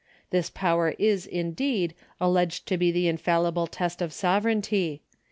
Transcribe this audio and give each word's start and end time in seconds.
This 0.31 0.49
power 0.49 0.95
is, 0.97 1.27
indeed, 1.27 1.93
alleged 2.19 2.65
to 2.65 2.75
be 2.75 2.91
the 2.91 3.07
infallible 3.07 3.67
test 3.67 4.01
of 4.01 4.11
sovereignty. 4.11 5.03